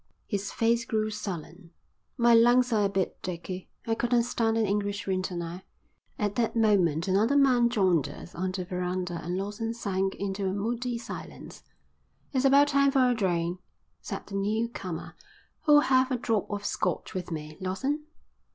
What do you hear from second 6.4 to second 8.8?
moment another man joined us on the